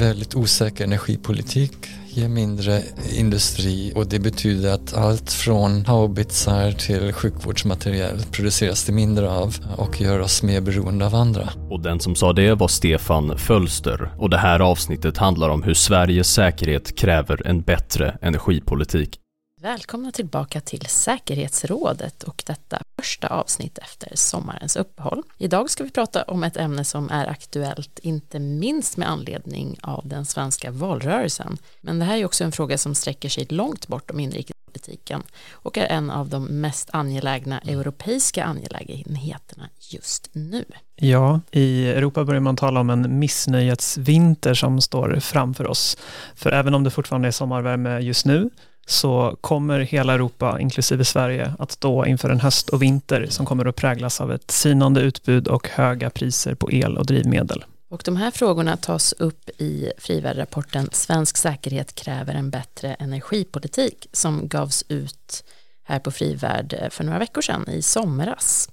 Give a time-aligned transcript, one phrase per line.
[0.00, 1.72] väldigt osäker energipolitik
[2.08, 2.82] ger mindre
[3.16, 10.00] industri och det betyder att allt från haubitsar till sjukvårdsmateriel produceras det mindre av och
[10.00, 11.48] gör oss mer beroende av andra.
[11.70, 15.74] Och den som sa det var Stefan Fölster och det här avsnittet handlar om hur
[15.74, 19.19] Sveriges säkerhet kräver en bättre energipolitik.
[19.62, 25.22] Välkomna tillbaka till säkerhetsrådet och detta första avsnitt efter sommarens uppehåll.
[25.38, 30.08] Idag ska vi prata om ett ämne som är aktuellt, inte minst med anledning av
[30.08, 31.58] den svenska valrörelsen.
[31.80, 35.86] Men det här är också en fråga som sträcker sig långt bortom inrikespolitiken och är
[35.86, 40.64] en av de mest angelägna europeiska angelägenheterna just nu.
[40.96, 45.96] Ja, i Europa börjar man tala om en missnöjetsvinter som står framför oss.
[46.34, 48.50] För även om det fortfarande är sommarvärme just nu
[48.90, 53.64] så kommer hela Europa, inklusive Sverige, att stå inför en höst och vinter som kommer
[53.64, 57.64] att präglas av ett sinande utbud och höga priser på el och drivmedel.
[57.90, 64.48] Och de här frågorna tas upp i frivärdrapporten Svensk säkerhet kräver en bättre energipolitik som
[64.48, 65.44] gavs ut
[65.82, 68.68] här på Frivärd eh, för några veckor sedan i somras.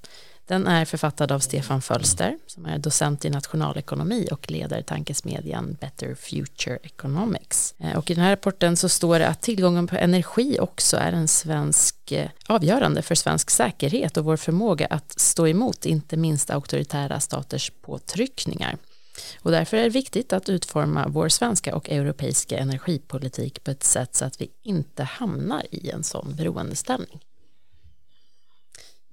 [0.47, 6.15] Den är författad av Stefan Fölster som är docent i nationalekonomi och leder tankesmedjan Better
[6.15, 7.73] Future Economics.
[7.79, 11.11] Eh, och i den här rapporten så står det att tillgången på energi också är
[11.11, 16.49] en svensk eh, avgörande för svensk säkerhet och vår förmåga att stå emot inte minst
[16.49, 18.77] auktoritära staters påtryckningar.
[19.41, 24.15] Och därför är det viktigt att utforma vår svenska och europeiska energipolitik på ett sätt
[24.15, 27.19] så att vi inte hamnar i en sån beroendeställning.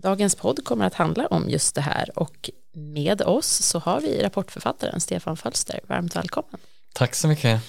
[0.04, 4.22] Dagens podd kommer att handla om just det här och med oss så har vi
[4.22, 5.80] rapportförfattaren Stefan Fölster.
[5.86, 6.60] Varmt välkommen.
[6.94, 7.62] Tack så mycket.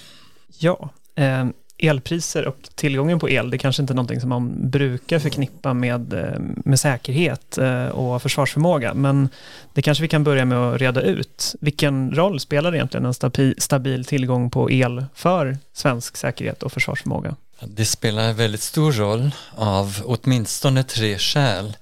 [0.60, 1.46] Ja, eh,
[1.78, 5.74] elpriser och tillgången på el, det är kanske inte är någonting som man brukar förknippa
[5.74, 9.30] med, eh, med säkerhet eh, och försvarsförmåga, men
[9.74, 11.56] det kanske vi kan börja med att reda ut.
[11.62, 17.36] Vilken roll spelar egentligen en stabil, stabil tillgång på el för svensk säkerhet och försvarsförmåga?
[17.60, 21.78] Det spelar väldigt stor roll av åtminstone tre skäl.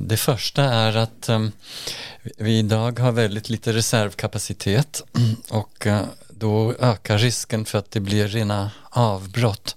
[0.00, 1.52] Det första är att um,
[2.36, 5.02] vi idag har väldigt lite reservkapacitet
[5.50, 9.76] och uh, då ökar risken för att det blir rena avbrott.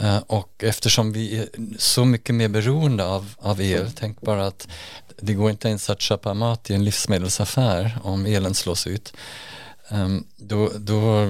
[0.00, 1.48] Uh, och eftersom vi är
[1.78, 4.68] så mycket mer beroende av, av el, tänk bara att
[5.16, 9.12] det går inte ens att köpa mat i en livsmedelsaffär om elen slås ut.
[9.90, 11.26] Um, då, då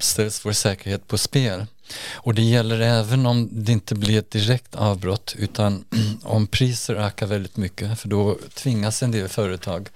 [0.00, 1.66] ställs vår säkerhet på spel.
[2.12, 5.84] Och det gäller även om det inte blir ett direkt avbrott utan
[6.22, 9.88] om priser ökar väldigt mycket för då tvingas en del företag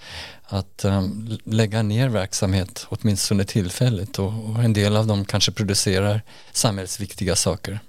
[0.45, 6.23] att um, lägga ner verksamhet åtminstone tillfälligt och, och en del av dem kanske producerar
[6.53, 7.81] samhällsviktiga saker.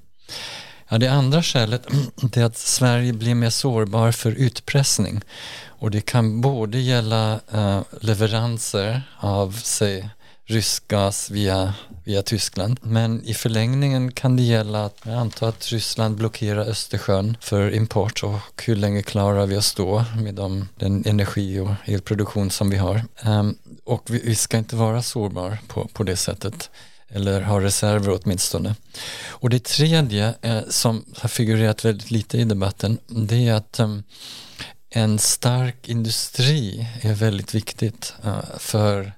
[0.89, 1.87] Ja, det andra skälet
[2.35, 5.21] är att Sverige blir mer sårbar för utpressning
[5.65, 10.09] och det kan både gälla uh, leveranser av, sig
[10.45, 11.73] rysk gas via,
[12.03, 12.79] via Tyskland.
[12.81, 18.23] Men i förlängningen kan det gälla att jag antar att Ryssland blockerar Östersjön för import
[18.23, 22.77] och hur länge klarar vi oss då med de, den energi och elproduktion som vi
[22.77, 23.05] har.
[23.25, 26.69] Um, och vi, vi, ska inte vara sårbar på, på det sättet
[27.09, 28.75] eller ha reserver åtminstone.
[29.27, 34.03] Och det tredje eh, som har figurerat väldigt lite i debatten det är att um,
[34.89, 39.13] en stark industri är väldigt viktigt uh, för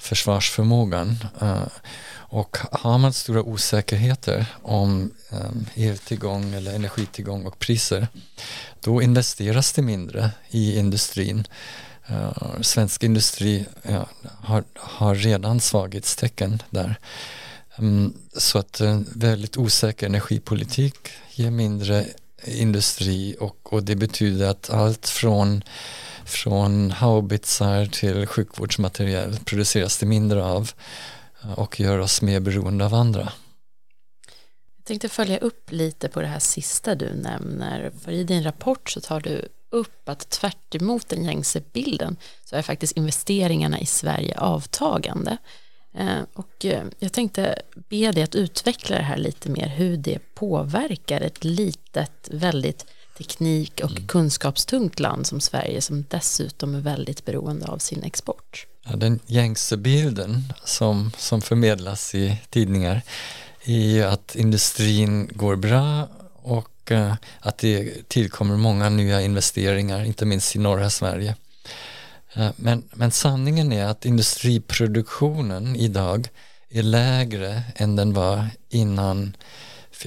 [0.00, 1.16] försvarsförmågan.
[1.40, 1.66] Eh,
[2.12, 8.08] och har man stora osäkerheter om eh, eltillgång eller energitillgång och priser
[8.80, 11.46] då investeras det mindre i industrin.
[12.06, 13.66] Eh, svensk industri
[14.24, 16.98] har, har redan svaghetstecken där.
[17.78, 20.96] Mm, så att en väldigt osäker energipolitik
[21.30, 22.06] ger mindre
[22.44, 25.62] industri och, och det betyder att allt från
[26.30, 30.70] från haubitsar till sjukvårdsmateriel produceras det mindre av
[31.42, 33.32] eh, och gör oss mer beroende av andra.
[34.76, 38.90] Jag tänkte följa upp lite på det här sista du nämner, för i din rapport
[38.90, 40.56] så tar du upp att tvärt
[41.08, 45.36] den gängse bilden så är faktiskt investeringarna i Sverige avtagande.
[45.94, 50.34] Eh, och eh, jag tänkte be dig att utveckla det här lite mer, hur det
[50.34, 52.86] påverkar ett litet, väldigt
[53.20, 54.06] teknik och mm.
[54.06, 58.66] kunskapstungt land som Sverige som dessutom är väldigt beroende av sin export.
[58.84, 63.02] Ja, den gängse bilden som, som förmedlas i tidningar
[63.64, 66.08] är att industrin går bra
[66.42, 71.36] och uh, att det tillkommer många nya investeringar, inte minst i norra Sverige.
[72.36, 76.28] Uh, men, men sanningen är att industriproduktionen idag
[76.70, 79.36] är lägre än den var innan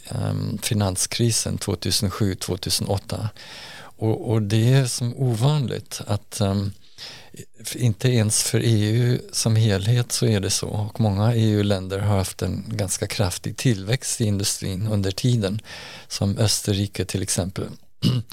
[0.06, 3.28] Ehm, finanskrisen 2007-2008.
[3.98, 6.72] Och, och, det är som ovanligt att um,
[7.76, 12.42] inte ens för EU som helhet så är det så och många EU-länder har haft
[12.42, 15.62] en ganska kraftig tillväxt i industrin under tiden
[16.08, 17.68] som Österrike till exempel.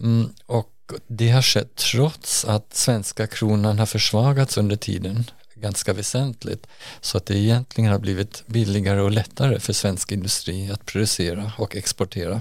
[0.00, 0.72] Mm, och
[1.06, 5.24] det har skett trots att svenska kronan har försvagats under tiden
[5.60, 6.66] ganska väsentligt
[7.00, 11.76] så att det egentligen har blivit billigare och lättare för svensk industri att producera och
[11.76, 12.40] exportera.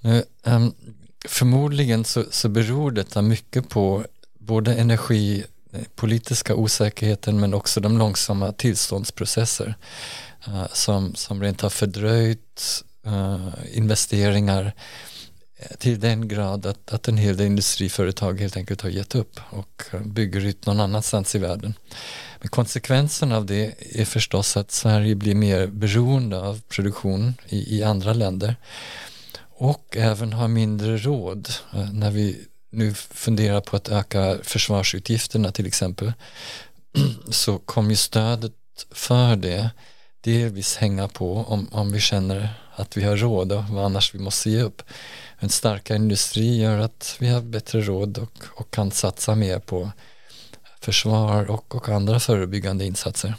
[0.00, 0.74] Nu, um,
[1.24, 4.04] förmodligen så, så beror detta mycket på
[4.38, 9.74] både energipolitiska eh, osäkerheten men också de långsamma tillståndsprocesser
[10.48, 14.72] uh, som, som rent har fördröjt uh, investeringar
[15.62, 19.40] Eh, till den grad att, att en hel del industriföretag helt enkelt har gett upp
[19.50, 21.74] och eh, bygger ut någon annanstans i världen.
[22.40, 27.82] Men konsekvensen av det är förstås att Sverige blir mer beroende av produktion i, i
[27.82, 28.56] andra länder
[29.50, 35.66] och även har mindre råd eh, när vi nu funderar på att öka försvarsutgifterna till
[35.66, 36.12] exempel
[37.30, 38.52] så kommer ju stödet
[38.90, 39.70] för det
[40.20, 44.18] delvis hänga på om, om vi känner att vi har råd och vad annars vi
[44.18, 44.82] måste ge upp
[45.42, 49.90] en starkare industri gör att vi har bättre råd och, och kan satsa mer på
[50.80, 53.34] försvar och, och andra förebyggande insatser.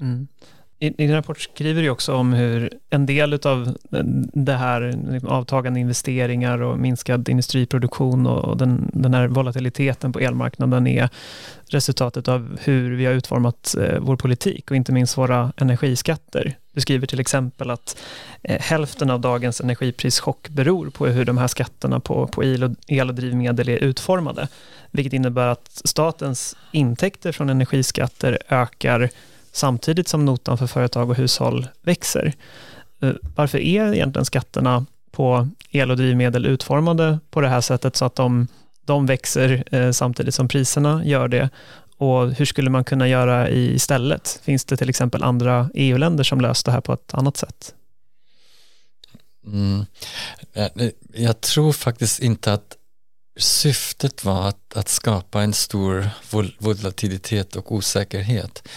[0.00, 0.28] Mm.
[0.78, 3.76] I, I din rapport skriver du också om hur en del av
[4.32, 10.86] det här liksom, avtagande investeringar och minskad industriproduktion och den, den här volatiliteten på elmarknaden
[10.86, 11.08] är
[11.68, 16.56] resultatet av hur vi har utformat eh, vår politik och inte minst våra energiskatter.
[16.72, 17.96] Du skriver till exempel att
[18.42, 22.70] eh, hälften av dagens energiprischock beror på hur de här skatterna på, på el, och,
[22.86, 24.48] el och drivmedel är utformade,
[24.90, 29.10] vilket innebär att statens intäkter från energiskatter ökar
[29.56, 32.34] samtidigt som notan för företag och hushåll växer.
[33.02, 38.04] Eh, varför är egentligen skatterna på el och drivmedel utformade på det här sättet så
[38.04, 38.48] att de,
[38.84, 41.50] de växer eh, samtidigt som priserna gör det?
[41.98, 44.40] Och hur skulle man kunna göra istället?
[44.42, 47.74] Finns det till exempel andra EU-länder som löst det här på ett annat sätt?
[49.46, 49.86] Mm.
[50.54, 52.75] Eh, jag tror faktiskt inte att
[53.36, 56.10] syftet var att, att skapa en stor
[56.58, 58.68] volatilitet och osäkerhet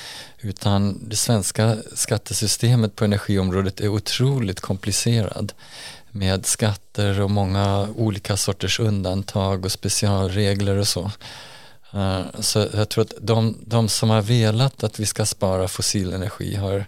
[0.42, 5.54] utan det svenska skattesystemet på energiområdet är otroligt komplicerad
[6.12, 11.12] med skatter och många olika sorters undantag och specialregler och så.
[11.94, 16.14] Uh, så jag tror att de, de som har velat att vi ska spara fossil
[16.14, 16.86] energi har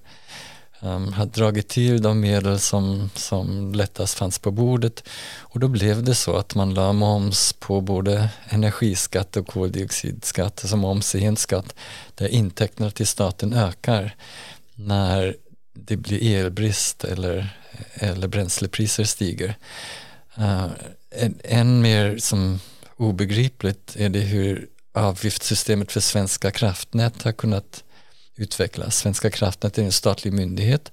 [0.81, 5.03] um, har dragit till de medel som, som lättast fanns på bordet
[5.37, 10.77] och då blev det så att man la moms på både energiskatt och koldioxidskatt, alltså
[10.77, 11.75] moms är en skatt
[12.15, 14.15] där intäkterna till staten ökar
[14.75, 15.35] när
[15.73, 17.49] det blir elbrist eller,
[17.93, 19.55] eller bränslepriser stiger.
[20.37, 20.67] Uh,
[21.09, 22.59] en, än mer som
[22.97, 27.83] obegripligt är det hur avgiftssystemet för Svenska kraftnät har kunnat
[28.35, 28.97] utvecklas.
[28.97, 30.91] Svenska kraftnät är en statlig myndighet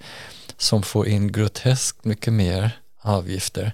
[0.56, 3.72] som får in groteskt mycket mer avgifter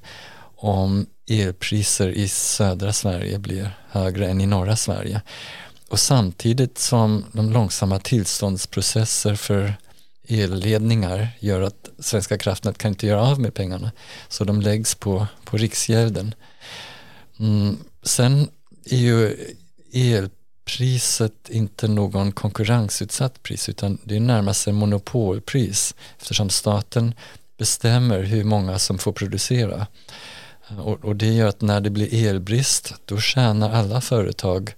[0.56, 5.20] om elpriser i södra Sverige blir högre än i norra Sverige.
[5.88, 9.74] Och samtidigt som de långsamma tillståndsprocesser för
[10.28, 13.92] elledningar gör att Svenska kraftnät kan inte göra av med pengarna
[14.28, 16.34] så de läggs på, på Riksgälden.
[17.38, 18.48] Mm, sen
[18.84, 19.36] är ju
[19.92, 20.30] el
[20.64, 27.14] priset inte någon konkurrensutsatt pris utan det är närmast en monopolpris eftersom staten
[27.58, 29.86] bestämmer hur många som får producera.
[30.70, 34.74] Eh, och, och det gör att när det blir elbrist då tjänar alla företag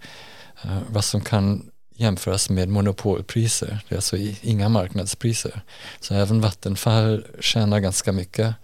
[0.65, 3.79] eh, vad som kan jämföras med monopolpriser.
[3.89, 5.61] Det är alltså inga marknadspriser.
[6.01, 8.55] Så även Vattenfall tjänar ganska mycket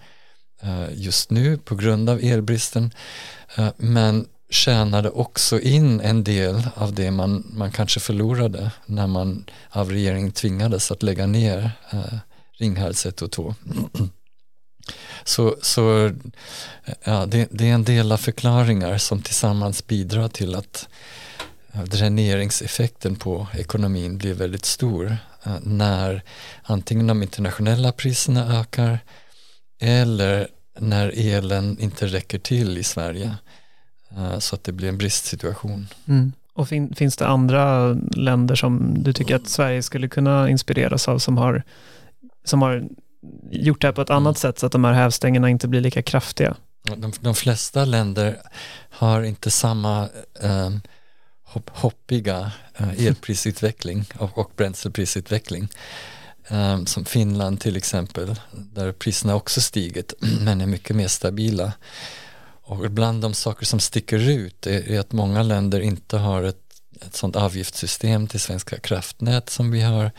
[0.63, 2.91] eh, just nu på grund av elbristen.
[3.57, 9.45] Eh, men tjänade också in en del av det man, man kanske förlorade när man
[9.71, 12.15] av regeringen tvingades att lägga ner eh,
[12.59, 13.55] Ringhals 1 och 2.
[15.25, 16.13] Så, så
[17.05, 20.89] ja, det, det, är en del av förklaringar som tillsammans bidrar till att
[21.73, 26.23] dräneringseffekten på ekonomin blir väldigt stor eh, när
[26.63, 28.99] antingen de internationella priserna ökar
[29.81, 33.37] eller när elen inte räcker till i Sverige.
[34.17, 35.89] Eh, så att det blir en bristsituation.
[36.09, 36.33] Mm.
[36.55, 41.19] Och fin, finns det andra länder som du tycker att Sverige skulle kunna inspireras av
[41.19, 41.63] som har,
[42.45, 42.89] som har
[43.51, 44.35] gjort det här på ett annat mm.
[44.35, 46.57] sätt så att de här hävstängerna inte blir lika kraftiga?
[46.83, 48.37] De, de flesta länder
[48.91, 50.09] har inte samma
[50.43, 50.71] eh,
[51.43, 55.69] hopp, hoppiga eh, elprisutveckling och, och bränsleprisutveckling
[56.49, 61.73] eh, som Finland till exempel där priserna också stigit men är mycket mer stabila
[62.73, 66.63] och bland de saker som sticker ut är, är att många länder inte har ett,
[67.07, 70.11] ett sådant avgiftssystem till Svenska kraftnät som vi har.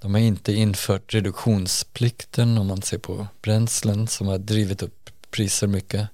[0.00, 5.66] De har inte infört reduktionsplikten om man ser på bränslen som har drivit upp priser
[5.66, 6.08] mycket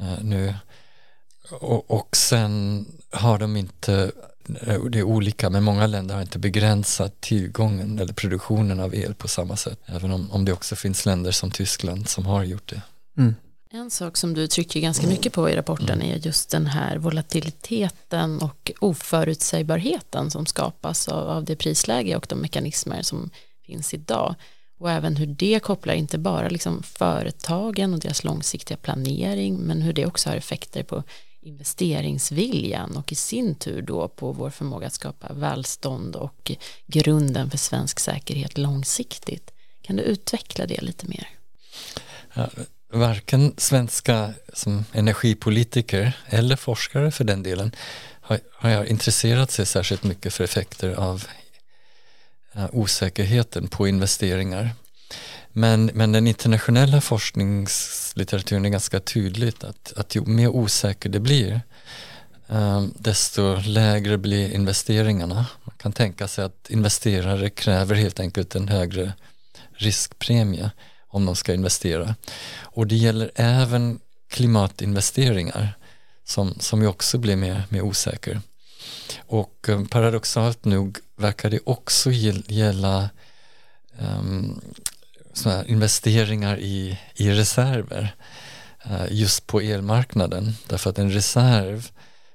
[0.00, 0.54] uh, nu.
[1.50, 4.12] Och, och sen har de inte,
[4.60, 9.14] eh, det är olika, men många länder har inte begränsat tillgången eller produktionen av el
[9.14, 9.78] på samma sätt.
[9.86, 12.82] Även om, om det också finns länder som Tyskland som har gjort det.
[13.18, 13.34] Mm.
[13.76, 18.38] En sak som du trycker ganska mycket på i rapporten är just den här volatiliteten
[18.42, 23.30] och oförutsägbarheten som skapas av, av det prisläge och de mekanismer som
[23.66, 24.34] finns idag.
[24.78, 29.92] Och även hur det kopplar inte bara liksom företagen och deras långsiktiga planering men hur
[29.92, 31.02] det också har effekter på
[31.40, 36.52] investeringsviljan och i sin tur då på vår förmåga att skapa välstånd och
[36.86, 39.50] grunden för svensk säkerhet långsiktigt.
[39.82, 41.28] Kan du utveckla det lite mer?
[42.34, 42.48] Ja,
[42.92, 47.72] varken svenska som energipolitiker eller forskare för den delen
[48.20, 51.24] har, har intresserat sig särskilt mycket för effekter av
[52.56, 54.70] uh, osäkerheten på investeringar.
[55.52, 61.60] Men, men den internationella forskningslitteraturen är ganska tydligt att, att ju mer osäker det blir
[62.46, 65.46] um, desto lägre blir investeringarna.
[65.64, 69.12] Man kan tänka sig att investerare kräver helt enkelt en högre
[69.74, 70.70] riskpremie
[71.16, 72.14] om de ska investera.
[72.60, 75.78] Och det gäller även klimatinvesteringar
[76.24, 78.40] som, som ju också blir mer, mer osäker.
[79.26, 83.10] Och eh, paradoxalt nog verkar det också gälla
[83.98, 84.60] um,
[85.32, 88.14] såna investeringar i, i reserver
[88.86, 90.52] uh, just på elmarknaden.
[90.66, 91.90] Därför att en reserv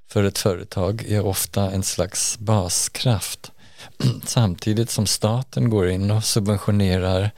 [0.08, 3.52] för ett företag är ofta en slags baskraft
[4.26, 7.32] samtidigt som staten går in och subventionerar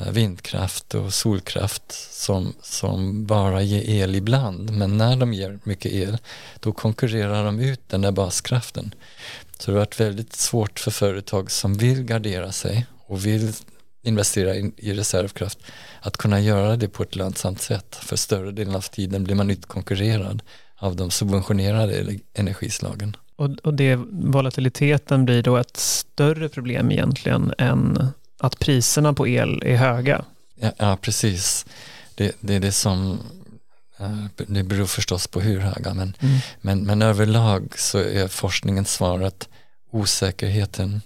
[0.00, 1.82] Eh, vindkraft och solkraft
[2.12, 4.70] som, som bara ger el ibland.
[4.70, 6.18] Men när de ger mycket el
[6.60, 8.94] då konkurrerar de ut den där baskraften.
[9.58, 13.52] Så det har varit väldigt svårt för företag som vill gardera sig och vill
[14.02, 15.58] investera in, i reservkraft
[16.00, 17.96] att kunna göra det på ett lönsamt sätt.
[18.02, 20.42] För större delen av tiden blir man utkonkurrerad
[20.76, 23.16] av de subventionerade energislagen.
[23.36, 28.12] Och, och det, volatiliteten blir då ett större problem egentligen än
[28.44, 30.24] att priserna på el är höga.
[30.54, 31.66] Ja, ja precis.
[32.14, 33.20] Det, det, är det som
[33.98, 36.38] eh, det beror förstås på hur höga men, mm.
[36.60, 39.48] men, men överlag så är forskningens svar att
[39.90, 41.00] osäkerheten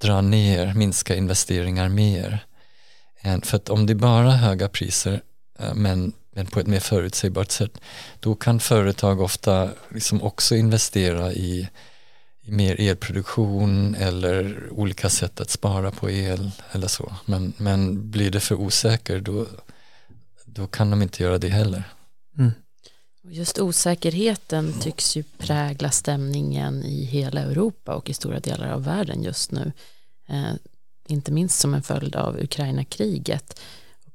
[0.00, 2.44] drar ner, minskar investeringar mer.
[3.42, 5.22] För att om det är bara höga priser
[5.58, 7.80] eh, men, men på ett mer förutsägbart sätt
[8.20, 11.68] då kan företag ofta liksom också investera i
[12.42, 17.12] mer elproduktion eller olika sätt att spara på el eller så.
[17.24, 19.46] Men, men blir det för osäker då,
[20.44, 21.84] då kan de inte göra det heller.
[22.38, 22.52] Mm.
[23.22, 29.22] Just osäkerheten tycks ju prägla stämningen i hela Europa och i stora delar av världen
[29.22, 29.72] just nu.
[30.28, 30.52] Eh,
[31.08, 33.60] inte minst som en följd av Ukraina-kriget.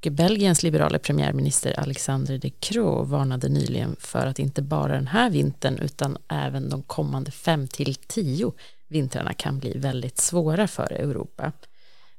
[0.01, 5.79] Belgiens liberala premiärminister Alexander De Croo varnade nyligen för att inte bara den här vintern
[5.79, 8.53] utan även de kommande fem till tio
[8.87, 11.51] vintrarna kan bli väldigt svåra för Europa.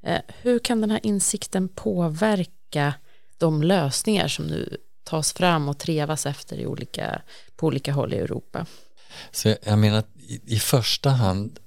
[0.03, 2.95] Eh, hur kan den här insikten påverka
[3.39, 7.23] de lösningar som nu tas fram och trevas efter i olika,
[7.57, 8.67] på olika håll i Europa?
[9.31, 11.59] Så jag menar att i, i första hand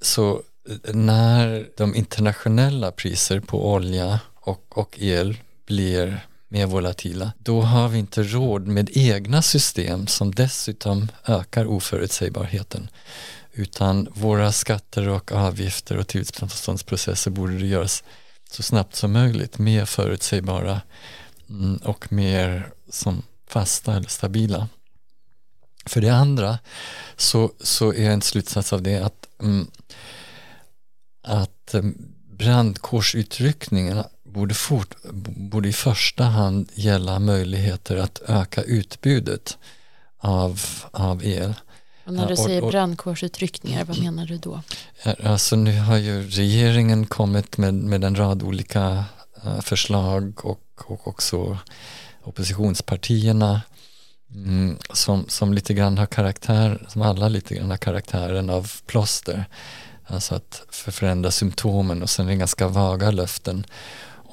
[0.00, 7.60] så eh, när de internationella priser på olja och, och el blir mer volatila, då
[7.60, 12.88] har vi inte råd med egna system som dessutom ökar oförutsägbarheten.
[13.52, 18.04] Utan våra skatter och avgifter och tillståndsprocesser borde göras
[18.50, 20.80] så snabbt som möjligt mer förutsägbara
[21.48, 24.68] mm, och mer som fasta eller stabila.
[25.86, 26.58] För det andra
[27.16, 29.70] så, så är en slutsats av det att, mm,
[31.22, 34.94] att mm, brandkårsutryckningarna borde, fort,
[35.36, 39.58] borde i första hand gälla möjligheter att öka utbudet
[40.18, 40.60] av,
[40.90, 41.54] av el.
[42.04, 44.60] Och när du säger brandkårsutryckningar, vad menar du då?
[45.24, 49.04] Alltså nu har ju regeringen kommit med, med en rad olika
[49.46, 51.58] uh, förslag och, och också
[52.22, 53.60] oppositionspartierna
[54.34, 59.44] mm, som, som lite grann har karaktär, som alla lite grann har karaktären av plåster.
[60.06, 63.66] Alltså att förändra symptomen och sen är det ganska vaga löften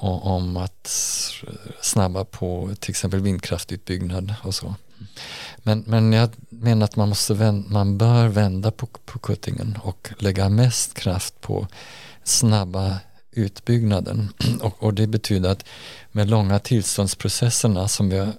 [0.00, 0.90] om att
[1.80, 4.74] snabba på till exempel vindkraftutbyggnad och så.
[5.56, 10.08] Men, men jag menar att man, måste vända, man bör vända på, på kuttingen och
[10.18, 11.66] lägga mest kraft på
[12.24, 12.96] snabba
[13.32, 14.32] utbyggnaden.
[14.62, 15.64] Och, och det betyder att
[16.12, 18.32] med långa tillståndsprocesserna som vi har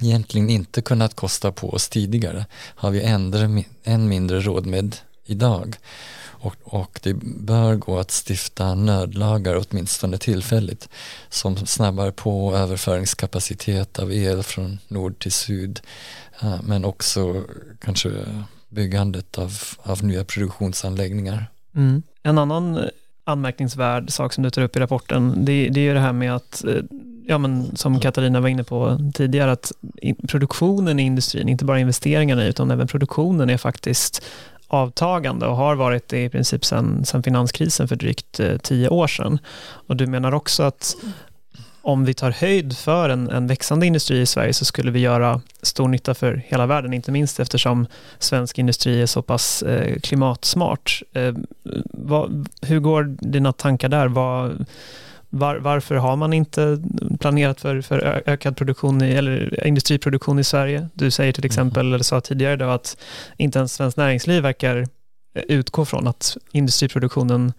[0.00, 4.96] egentligen inte kunnat kosta på oss tidigare har vi ändå än mindre råd med
[5.30, 5.76] idag.
[6.40, 10.88] Och, och, det bör gå att stifta nödlagar åtminstone tillfälligt
[11.28, 15.80] som snabbar på överföringskapacitet av el från nord till syd
[16.42, 17.44] eh, men också
[17.78, 18.10] kanske
[18.68, 21.46] byggandet av, av nya produktionsanläggningar.
[21.74, 22.02] Mm.
[22.22, 22.84] En annan eh,
[23.24, 26.34] anmärkningsvärd sak som du tar upp i rapporten, det, det är ju det här med
[26.34, 26.82] att eh,
[27.26, 29.72] ja, men som Katarina var inne på tidigare, att
[30.28, 34.24] produktionen i industrin, inte bara investeringarna utan även produktionen är faktiskt
[34.68, 39.38] avtagande och har varit det i princip sedan, finanskrisen för drygt eh, tio år sedan.
[39.86, 40.96] Och du menar också att
[41.82, 45.40] om vi tar höjd för en, en växande industri i Sverige så skulle vi göra
[45.62, 47.86] stor nytta för hela världen, inte minst eftersom
[48.18, 51.02] svensk industri är så pass eh, klimatsmart.
[51.12, 51.34] Eh,
[51.84, 54.08] vad, hur går dina tankar där?
[54.08, 54.66] Vad,
[55.30, 56.82] var, varför har man inte
[57.20, 60.88] planerat för, för ökad produktion i, eller industriproduktion i Sverige?
[60.94, 61.94] Du säger till exempel, mm.
[61.94, 62.96] eller sa tidigare då, att
[63.36, 64.86] inte ens Svenskt Näringsliv verkar
[65.34, 67.52] utgå från att industriproduktionen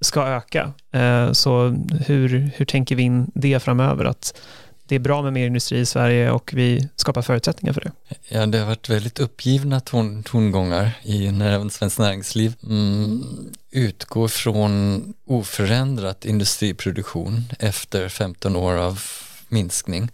[0.00, 0.72] ska öka.
[0.92, 4.04] Eh, så hur, hur tänker vi in det framöver?
[4.04, 4.40] Att
[4.86, 7.92] det är bra med mer industri i Sverige och vi skapar förutsättningar för det.
[8.28, 13.24] Ja, det har varit väldigt uppgivna ton, tongångar i när även Svenskt Näringsliv mm,
[13.70, 19.02] utgår från oförändrat industriproduktion efter 15 år av
[19.48, 20.10] minskning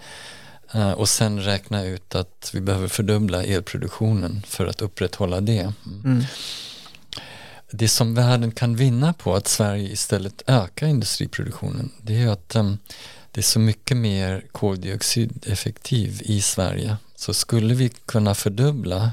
[0.74, 5.72] uh, och sen räkna ut att vi behöver fördubbla elproduktionen för att upprätthålla det.
[6.04, 6.24] Mm.
[7.70, 12.78] Det som världen kan vinna på att Sverige istället ökar industriproduktionen det är att um,
[13.32, 16.96] det är så mycket mer koldioxideffektiv i Sverige.
[17.16, 19.10] Så skulle vi kunna fördubbla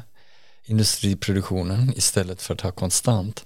[0.65, 3.45] industriproduktionen istället för att ha konstant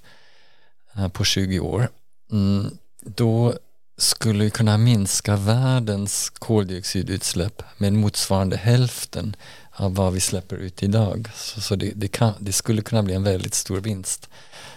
[0.96, 1.88] eh, på 20 år,
[2.32, 3.54] mm, då
[3.96, 9.36] skulle vi kunna minska världens koldioxidutsläpp med motsvarande hälften
[9.72, 11.30] av vad vi släpper ut idag.
[11.34, 14.28] Så, så det, det, kan, det, skulle kunna bli en väldigt stor vinst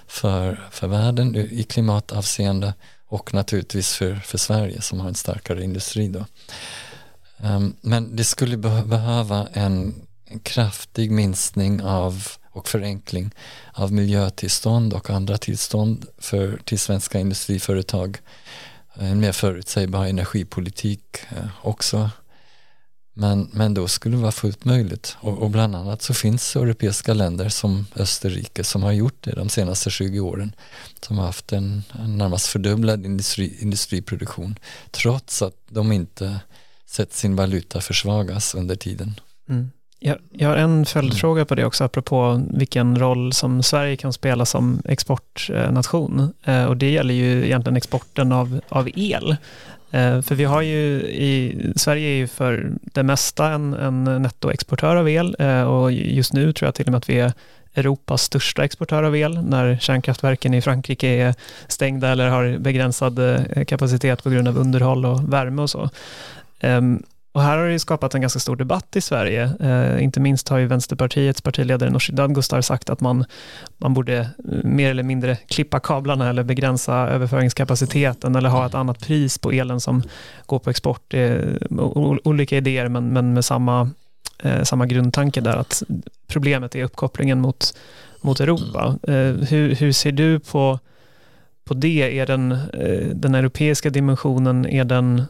[0.07, 2.73] för, för världen i klimatavseende
[3.07, 6.25] och naturligtvis för, för Sverige som har en starkare industri då.
[7.37, 13.31] Um, men det skulle be behöva en, en, kraftig minskning av och förenkling
[13.73, 18.17] av miljötillstånd och andra tillstånd för, till svenska industriföretag.
[18.93, 22.09] En mer förutsägbar energipolitik uh, också
[23.19, 27.13] men, men då skulle det vara fullt möjligt och, och, bland annat så finns europeiska
[27.13, 30.51] länder som Österrike som har gjort det de senaste 20 åren.
[31.01, 34.59] Som har haft en, en närmast fördubblad industri, industriproduktion
[34.91, 36.39] trots att de inte
[36.85, 39.19] sett sin valuta försvagas under tiden.
[39.49, 39.71] Mm.
[39.99, 44.45] Jag, jag har en följdfråga på det också, apropå vilken roll som Sverige kan spela
[44.45, 46.33] som exportnation.
[46.43, 49.37] Eh, och det gäller ju egentligen exporten av, av el.
[49.91, 54.95] Eh, för vi har ju i Sverige är ju för det mesta en, en nettoexportör
[54.95, 57.33] av el eh, och just nu tror jag till och med att vi är
[57.75, 61.35] Europas största exportör av el när kärnkraftverken i Frankrike är
[61.67, 65.89] stängda eller har begränsad eh, kapacitet på grund av underhåll och värme och så.
[66.59, 67.03] Ehm,
[67.37, 69.51] och här har det skapat en ganska stor debatt i Sverige.
[69.59, 73.25] Eh, inte minst har ju Vänsterpartiets partiledare Nooshi Dadgostar sagt att man,
[73.77, 74.27] man borde eh,
[74.63, 79.79] mer eller mindre klippa kablarna eller begränsa överföringskapaciteten eller ha ett annat pris på elen
[79.79, 80.03] som
[80.45, 81.13] går på export.
[81.13, 83.89] Eh, det är olika idéer men, men med samma,
[84.43, 85.83] eh, samma grundtanke där att
[86.27, 87.77] problemet är uppkopplingen mot,
[88.21, 88.95] mot Europa.
[89.03, 90.79] Eh, hur, hur ser du på,
[91.65, 92.19] på det?
[92.19, 95.23] Är den, eh, den europeiska dimensionen, är den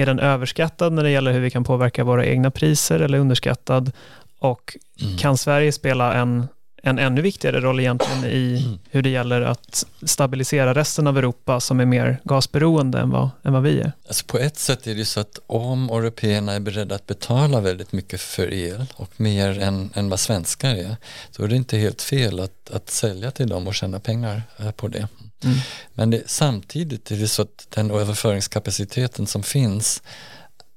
[0.00, 3.92] är den överskattad när det gäller hur vi kan påverka våra egna priser eller underskattad?
[4.38, 5.16] Och mm.
[5.16, 6.48] kan Sverige spela en,
[6.82, 8.78] en ännu viktigare roll egentligen i mm.
[8.90, 13.52] hur det gäller att stabilisera resten av Europa som är mer gasberoende än vad, än
[13.52, 13.92] vad vi är?
[14.06, 17.92] Alltså på ett sätt är det så att om européerna är beredda att betala väldigt
[17.92, 20.96] mycket för el och mer än, än vad svenskar är,
[21.30, 24.70] så är det inte helt fel att, att sälja till dem och tjäna pengar eh,
[24.70, 25.08] på det.
[25.44, 25.58] Mm.
[25.94, 30.02] Men det, samtidigt är det så att den överföringskapaciteten som finns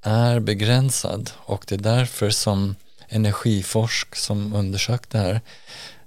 [0.02, 2.76] är begränsad och det är därför som
[3.14, 5.42] Energiforsk som undersökt det här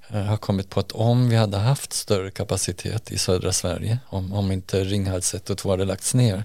[0.08, 4.32] eh, har kommit på att om vi hade haft större kapacitet i södra Sverige, om,
[4.32, 6.44] om inte Ringhals 1 och 2 hade lagts ner,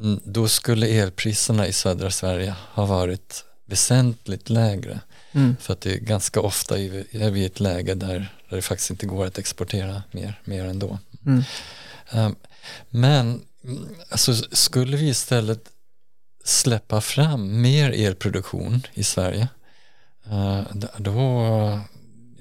[0.00, 5.00] mm, då skulle elpriserna i södra Sverige ha varit väsentligt lägre.
[5.32, 5.56] Mm.
[5.60, 8.90] För att det är ganska ofta är vi i ett läge där, där det faktiskt
[8.90, 10.98] inte går att exportera mer, mer ändå.
[11.26, 11.42] Mm.
[12.12, 12.36] Um,
[12.90, 13.44] men
[14.10, 15.68] alltså, skulle vi istället
[16.44, 19.48] släppa fram mer elproduktion i Sverige
[20.26, 20.62] uh,
[20.98, 21.20] då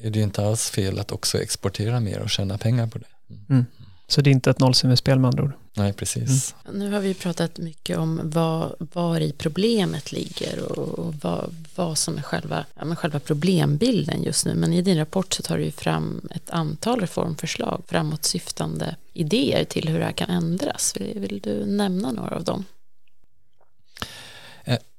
[0.02, 3.06] är det inte alls fel att också exportera mer och tjäna pengar på det.
[3.50, 3.66] Mm.
[4.12, 5.52] Så det är inte ett nollsummespel med andra ord?
[5.74, 6.56] Nej, precis.
[6.66, 6.80] Mm.
[6.80, 11.98] Nu har vi pratat mycket om vad, var i problemet ligger och, och vad, vad
[11.98, 14.56] som är själva, ja, men själva problembilden just nu.
[14.56, 19.90] Men i din rapport så tar du ju fram ett antal reformförslag, framåtsyftande idéer till
[19.90, 20.94] hur det här kan ändras.
[21.00, 22.66] Vill, vill du nämna några av dem?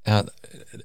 [0.05, 0.25] Ja,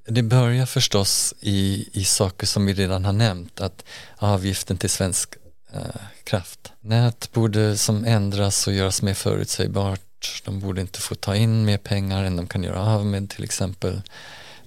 [0.05, 3.85] det börjar förstås i, i saker som vi redan har nämnt, att
[4.17, 5.41] avgiften till svensk eh,
[5.73, 6.71] Eh, kraft.
[6.81, 10.41] Nät borde som ändras och göras mer förutsägbart.
[10.45, 13.43] De borde inte få ta in mer pengar än de kan göra av med till
[13.43, 14.01] exempel.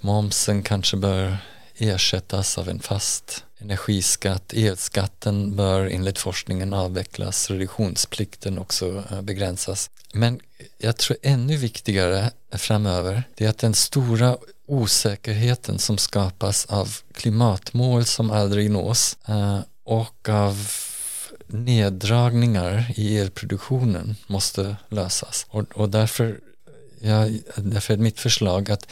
[0.00, 1.38] Momsen kanske bör
[1.76, 4.52] ersättas av en fast energiskatt.
[4.52, 7.50] Elskatten bör enligt forskningen avvecklas.
[7.50, 9.90] Reduktionsplikten också eh, begränsas.
[10.12, 10.40] Men
[10.78, 14.36] jag tror ännu viktigare framöver det är att den stora
[14.66, 20.68] osäkerheten som skapas av klimatmål som aldrig nås eh, och av
[21.52, 25.46] neddragningar i elproduktionen måste lösas.
[25.48, 26.40] Och, och därför,
[27.00, 28.86] ja, därför är mitt förslag att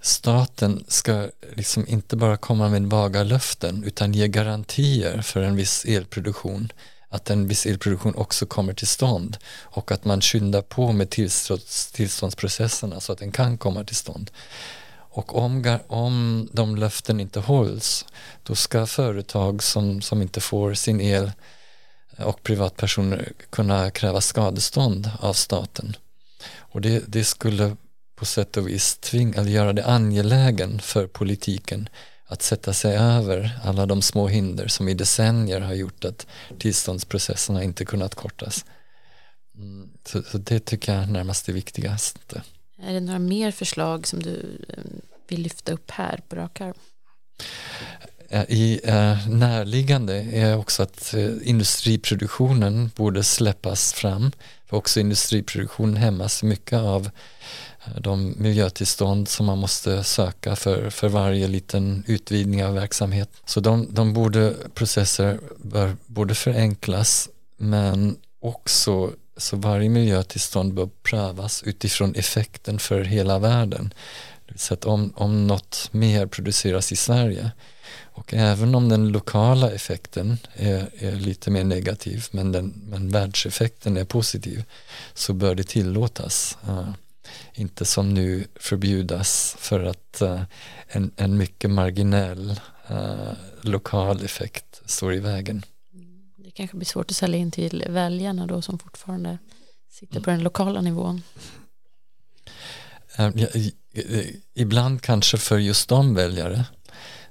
[0.00, 5.84] staten ska liksom inte bara komma med vaga löften utan ge garantier för en viss
[5.84, 6.72] elproduktion
[7.14, 11.92] att en viss elproduktion också kommer till stånd och att man skyndar på med tillstånds,
[11.92, 14.30] tillståndsprocesserna så att den kan komma till stånd.
[15.14, 18.06] Och om, om de löften inte hålls
[18.42, 21.32] då ska företag som, som inte får sin el
[22.18, 25.96] och privatpersoner kunna kräva skadestånd av staten.
[26.56, 27.76] Och det, det skulle
[28.16, 31.88] på sätt och vis tvinga, eller göra det angelägen för politiken
[32.26, 36.26] att sätta sig över alla de små hinder som i decennier har gjort att
[36.58, 38.64] tillståndsprocesserna inte kunnat kortas.
[39.56, 42.42] Mm, så, så, det tycker jag är närmast det viktigaste.
[42.82, 44.84] Är det några mer förslag som du eh,
[45.28, 46.74] vill lyfta upp här på rak arm?
[48.34, 54.32] Eh, I eh, närliggande är också att eh, industriproduktionen borde släppas fram.
[54.66, 57.10] För också industriproduktionen hämmas mycket av
[57.98, 63.30] de miljötillstånd som man måste söka för, för varje liten utvidgning av verksamhet.
[63.44, 71.62] Så de, de borde, processer bör, borde förenklas men också så varje miljötillstånd bör prövas
[71.62, 73.94] utifrån effekten för hela världen.
[74.56, 77.50] Så att om, om något mer produceras i Sverige
[78.02, 83.96] och även om den lokala effekten är, är lite mer negativ men, den, men världseffekten
[83.96, 84.64] är positiv
[85.14, 86.58] så bör det tillåtas.
[86.68, 86.90] Uh,
[87.54, 90.42] inte som nu förbjudas för att uh,
[90.88, 95.64] en, en mycket marginell uh, lokal effekt står i vägen.
[96.36, 99.38] Det kanske blir svårt att sälja in till väljarna då som fortfarande
[99.90, 101.22] sitter på den lokala nivån.
[103.16, 103.32] Ja,
[104.54, 106.64] ibland kanske för just de väljare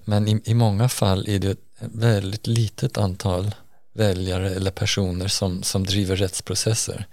[0.05, 3.55] men i, i många fall är det ett väldigt litet antal
[3.93, 7.07] väljare eller personer som, som driver rättsprocesser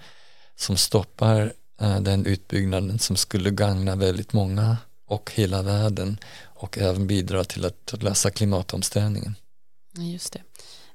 [0.57, 4.76] som stoppar äh, den utbyggnaden som skulle gagna väldigt många
[5.07, 9.35] och hela världen och även bidra till att, lösa klimatomställningen.
[9.96, 10.42] Just det.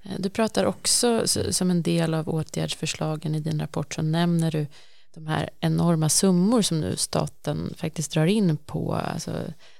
[0.03, 4.67] Eh, du pratar också som en del av åtgärdsförslagen i din rapport så nämner du
[5.13, 9.31] de här enorma summor som nu staten faktiskt drar in på alltså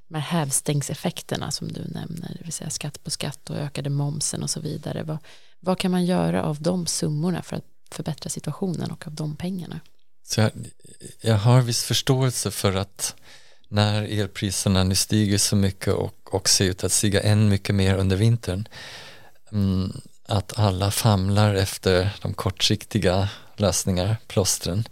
[0.08, 4.44] de här hävstängseffekterna som du nämner, det vill säga skatt på skatt och ökade momsen
[4.44, 5.04] och så vidare.
[5.04, 5.18] Vad,
[5.60, 9.80] vad kan man göra av de summorna för att förbättra situationen och av de pengarna?
[10.24, 10.52] Så jag,
[11.22, 13.16] jag har viss förståelse för att
[13.68, 17.96] när elpriserna nu stiger så mycket och, och ser ut att stiga än mycket mer
[17.96, 18.68] under vintern
[19.52, 24.88] mm, att alla famlar efter de kortsiktiga lösningar, plåstren.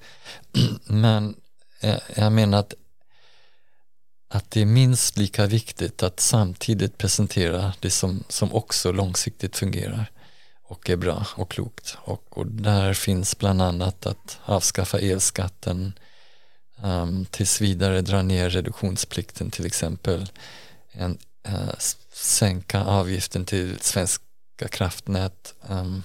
[0.84, 1.36] Men
[1.80, 2.73] eh, jag menar att
[4.35, 10.11] att det är minst lika viktigt att samtidigt presentera det som, som också långsiktigt fungerar
[10.63, 11.97] och är bra och klokt.
[11.99, 15.93] Och, och där finns bland annat att avskaffa elskatten,
[16.83, 20.29] um, tills vidare dra ner reduktionsplikten till exempel,
[20.91, 21.17] en,
[21.47, 21.73] uh,
[22.13, 24.23] sänka avgiften till Svenska
[24.69, 26.03] kraftnät um,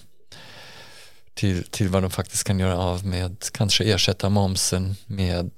[1.35, 5.51] till, till vad de faktiskt kan göra av med, kanske ersätta momsen med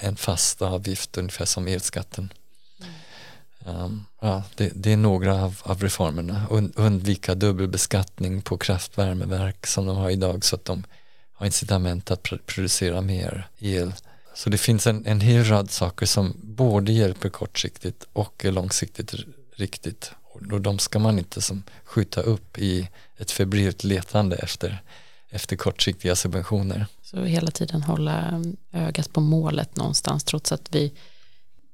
[0.00, 2.32] en fast avgift ungefär som elskatten.
[2.80, 3.80] Mm.
[3.80, 6.46] Um, ja, det, det, är några av, av reformerna.
[6.50, 10.84] Und, undvika dubbelbeskattning på kraftvärmeverk som de har idag så att de
[11.32, 13.92] har incitament att producera mer el.
[14.34, 19.14] Så det finns en, en hel rad saker som både hjälper kortsiktigt och är långsiktigt
[19.52, 20.10] riktigt.
[20.22, 24.82] Och de ska man inte som skjuta upp i ett febrilt letande efter,
[25.30, 26.86] efter kortsiktiga subventioner.
[27.02, 30.92] Så hela tiden hålla ögat på målet någonstans trots att vi,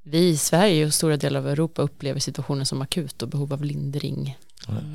[0.03, 3.65] vi i Sverige och stora delar av Europa upplever situationen som akut och behov av
[3.65, 4.39] lindring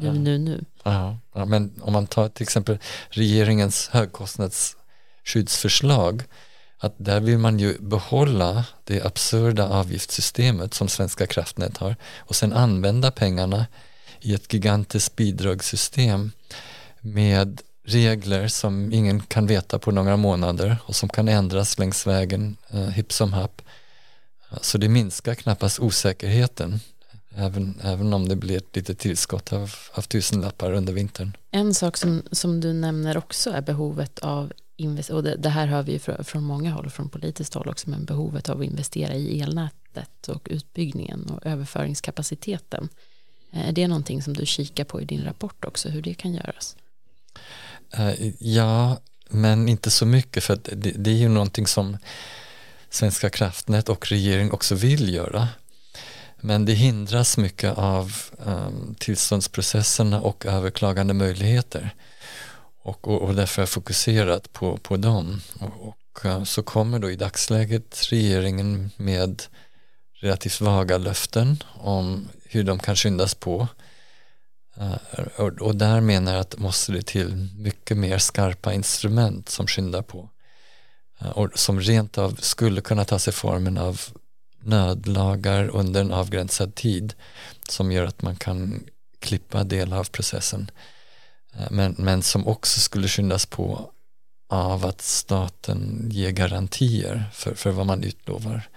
[0.02, 0.66] nu, nu, nu.
[0.84, 2.78] Ja, ja, men om man tar till exempel
[3.10, 4.78] regeringens högkostnads
[5.24, 6.24] skyddsförslag
[6.80, 12.54] att där vill man ju behålla det absurda avgiftssystemet som Svenska kraftnät har och sen
[12.54, 13.66] använda pengarna
[14.22, 16.32] i ett gigantiskt bidragssystem
[17.02, 22.58] med regler som ingen kan veta på några månader och som kan ändras längs vägen
[22.70, 23.62] eh, hipp som happ.
[24.62, 26.80] Så det minskar knappast osäkerheten
[27.36, 31.38] även, även om det blir ett litet tillskott av, av tusenlappar under vintern.
[31.52, 34.54] En sak som, som du nämner också är behovet av
[35.12, 38.06] och det, det, här hör vi från, från många håll, från politiskt håll också, men
[38.06, 42.90] behovet av att investera i elnätet och utbyggningen och överföringskapaciteten.
[43.52, 46.34] Eh, är det någonting som du kikar på i din rapport också, hur det kan
[46.34, 46.76] göras?
[47.94, 48.98] Eh, ja,
[49.30, 51.98] men inte så mycket för det, det, är ju någonting som
[52.90, 55.48] Svenska kraftnät och regering också vill göra.
[56.42, 61.96] Men det hindras mycket av um, tillståndsprocesserna och överklagande möjligheter.
[62.84, 65.42] Och, och, och därför har jag fokuserat på, på dem.
[65.60, 69.44] Och, och, uh, så kommer då i dagsläget regeringen med
[70.20, 73.68] relativt vaga löften om hur de kan skyndas på.
[74.80, 75.26] Eh,
[75.62, 80.30] och, där menar jag att måste det till mycket mer skarpa instrument som skyndar på.
[81.20, 84.02] Eh, och som rent av skulle kunna ta sig formen av
[84.62, 87.14] nödlagar under en avgränsad tid
[87.70, 88.84] som gör att man kan
[89.20, 90.72] klippa delar av processen.
[91.54, 93.92] Eh, men, men som också skulle skyndas på
[94.50, 98.70] av att staten ger garantier för, för vad man utlovar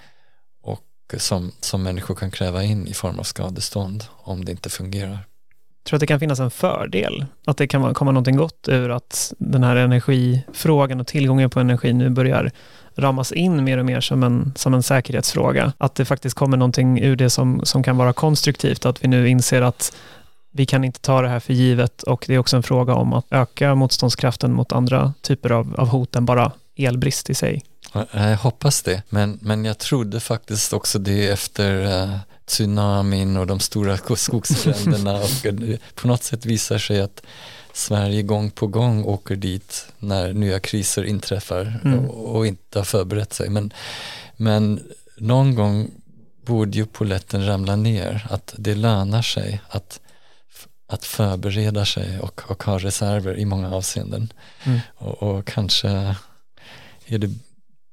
[0.63, 5.30] och som, som människor kan kräva in i form av skadestånd om det inte fungerar.
[5.85, 9.33] Tror att det kan finnas en fördel, att det kan komma någonting gott ur att
[9.39, 12.51] den här energifrågan och tillgången på energi nu börjar
[12.97, 15.73] ramas in mer och mer som en, som en säkerhetsfråga.
[15.79, 19.29] Att det faktiskt kommer någonting ur det som, som kan vara konstruktivt, att vi nu
[19.29, 19.97] inser att
[20.53, 23.13] vi kan inte ta det här för givet och det är också en fråga om
[23.13, 27.63] att öka motståndskraften mot andra typer av, av hot än bara elbrist i sig.
[28.13, 32.17] Jag hoppas det, men, men jag trodde faktiskt också det efter uh,
[32.51, 35.47] tsunamin och de stora skogsbränderna och
[35.95, 37.23] på något sätt visar sig att
[37.73, 41.99] Sverige gång på gång åker dit när nya kriser inträffar mm.
[41.99, 43.51] och, och, inte har förberett sig.
[43.51, 43.73] Men,
[44.37, 44.83] men
[45.17, 45.91] någon gång
[46.45, 50.01] borde ju poletten ramla ner, att det lönar sig att,
[50.89, 54.33] att förbereda sig och, och ha reserver i många avseenden.
[54.65, 54.81] Mm.
[54.95, 55.89] Och, och kanske
[57.07, 57.31] är det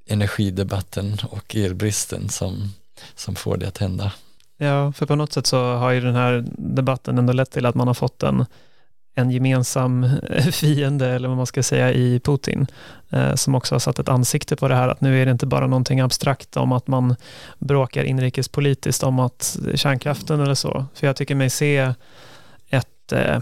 [0.07, 2.73] energidebatten och elbristen som,
[3.15, 4.11] som får det att hända.
[4.57, 7.75] Ja, för på något sätt så har ju den här debatten ändå lett till att
[7.75, 8.45] man har fått en
[9.17, 10.09] en gemensam
[10.51, 12.67] fiende, eller vad man ska säga, i Putin,
[13.09, 15.45] eh, som också har satt ett ansikte på det här, att nu är det inte
[15.45, 17.15] bara någonting abstrakt om att man
[17.59, 21.93] bråkar inrikespolitiskt om att kärnkraften eller så, för jag tycker mig se
[23.11, 23.39] ett, eh,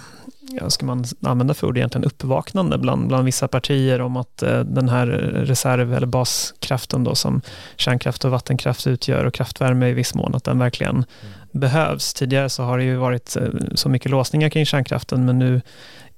[0.60, 4.60] ja, ska man använda för ord egentligen, uppvaknande bland, bland vissa partier om att eh,
[4.60, 7.42] den här reserv eller baskraften då som
[7.76, 11.06] kärnkraft och vattenkraft utgör och kraftvärme i viss mån, att den verkligen mm.
[11.52, 12.14] behövs.
[12.14, 15.62] Tidigare så har det ju varit eh, så mycket låsningar kring kärnkraften, men nu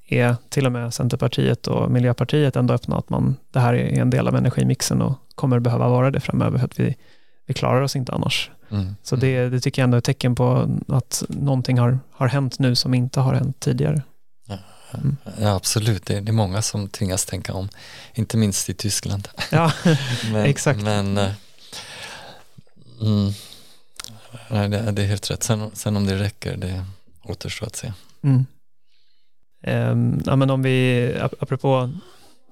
[0.10, 4.10] är till och med Centerpartiet och Miljöpartiet ändå öppna att man, det här är en
[4.10, 6.96] del av energimixen och kommer behöva vara det framöver för att vi,
[7.46, 8.52] vi klarar oss inte annars.
[8.72, 8.96] Mm.
[9.04, 12.60] Så det, det tycker jag ändå är ett tecken på att någonting har, har hänt
[12.60, 14.02] nu som inte har hänt tidigare.
[14.94, 15.18] Mm.
[15.40, 17.70] Ja, absolut, det är, det är många som tvingas tänka om,
[18.14, 19.28] inte minst i Tyskland.
[19.52, 19.72] Ja,
[20.32, 20.82] men, exakt.
[20.82, 21.32] Men, äh,
[23.02, 23.32] mm,
[24.50, 25.44] nej, det, det, är helt rätt.
[25.44, 26.86] Sen, sen om det räcker, det
[27.24, 27.94] återstår att se.
[28.22, 28.46] Mm.
[29.68, 31.92] Um, ja, men om vi, apropå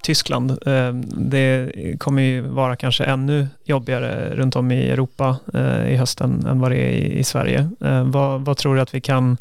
[0.05, 5.95] Tyskland, eh, det kommer ju vara kanske ännu jobbigare runt om i Europa eh, i
[5.95, 7.69] hösten än vad det är i, Sverige.
[7.81, 9.37] Eh, vad, vad tror du att vi kan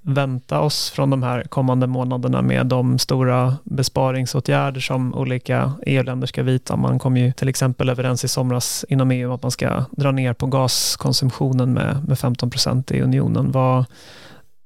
[0.00, 6.42] vänta oss från de här kommande månaderna med de stora besparingsåtgärder som olika EU-länder ska
[6.42, 6.76] vidta.
[6.76, 10.32] Man kom ju till exempel överens i somras inom EU att man ska dra ner
[10.32, 13.52] på gaskonsumtionen med, med 15 procent i unionen.
[13.52, 13.84] Vad,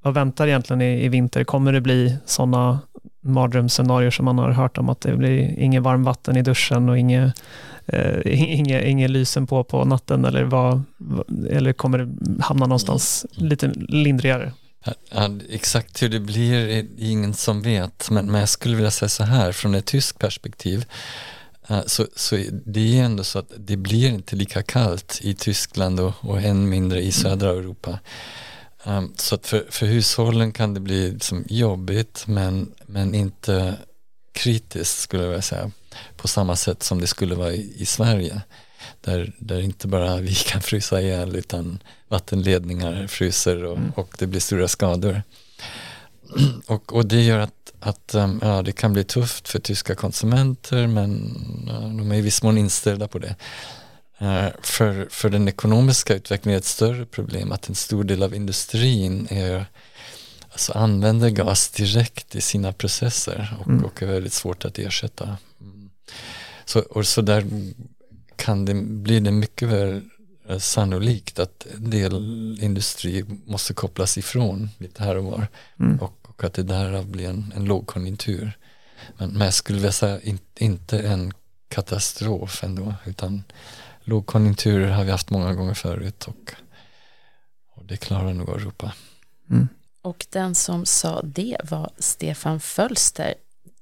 [0.03, 1.45] vad väntar egentligen i, i vinter?
[1.45, 2.79] Kommer det bli sådana
[3.29, 7.43] mardrömsscenarier som man har hört om att det blir inget varmvatten i duschen och inget
[7.87, 10.83] eh, inge, inge lysen på på natten eller, vad,
[11.51, 14.53] eller kommer det hamna någonstans lite lindrigare?
[15.11, 19.09] Ja, exakt hur det blir är ingen som vet, men, men jag skulle vilja säga
[19.09, 20.85] så här, från ett tyskt perspektiv,
[21.69, 22.37] eh, så, så
[22.67, 26.69] det är ändå så att det blir inte lika kallt i Tyskland och, och än
[26.69, 27.99] mindre i södra Europa.
[28.89, 33.77] Um, så att för, för hushållen kan det bli liksom jobbigt, men, men inte
[34.33, 35.71] kritiskt skulle jag vilja säga,
[36.17, 38.43] på samma sätt som det skulle vara i, i Sverige
[39.01, 43.91] där, där inte bara vi kan frysa ihjäl utan vattenledningar fryser och, mm.
[43.97, 45.23] och det blir stora skador.
[46.67, 50.87] Och, och det gör att att um, ja, det kan bli tufft för tyska konsumenter
[50.87, 51.35] men
[51.99, 53.37] de är i viss mån inställda på det.
[54.23, 58.35] Uh, för, för den ekonomiska utvecklingen är ett större problem att en stor del av
[58.35, 59.67] industrin är,
[60.51, 63.85] alltså använder gas direkt i sina processer och, mm.
[63.85, 65.37] och är väldigt svårt att ersätta.
[66.65, 67.45] Så, och så där
[68.37, 70.03] kan det, blir det mycket väl
[70.49, 72.15] eh, sannolikt att en del
[72.63, 75.47] industri måste kopplas ifrån lite här och var.
[75.81, 75.99] Mm.
[75.99, 78.59] Och, och, att det därav blir en, en lågkonjunktur.
[79.17, 81.33] Men, men jag skulle vilja säga in, inte en
[81.69, 83.43] katastrof ändå utan
[84.09, 86.55] lågkonjunkturer har vi haft många gånger förut och,
[87.75, 88.93] och det klarar nog Europa.
[89.51, 89.69] Mm.
[90.03, 93.35] Och den som sa det var Stefan Fölster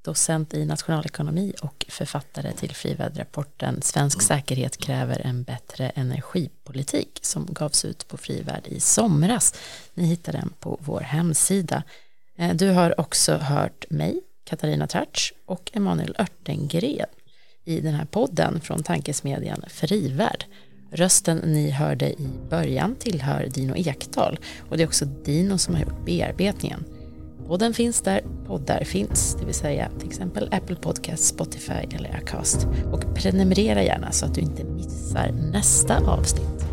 [0.06, 7.84] docent i nationalekonomi och författare till Frivärdrapporten Svensk säkerhet kräver en bättre energipolitik som gavs
[7.84, 9.54] ut på Frivärd i somras.
[9.94, 11.82] Ni hittar den på vår hemsida.
[12.36, 17.06] Eh, du har också hört mig, Katarina Tratsch och Emanuel Örtengren
[17.66, 20.44] i den här podden från tankesmedjan Frivärd.
[20.90, 24.38] Rösten ni hörde i början tillhör Dino Ekdal
[24.70, 26.84] och det är också Dino som har gjort bearbetningen.
[27.46, 32.66] Podden finns där poddar finns, det vill säga till exempel Apple Podcast, Spotify eller Acast.
[32.92, 36.66] Och prenumerera gärna så att du inte missar nästa avsnitt.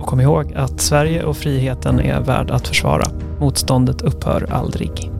[0.00, 3.10] Och kom ihåg att Sverige och friheten är värd att försvara.
[3.40, 5.17] Motståndet upphör aldrig.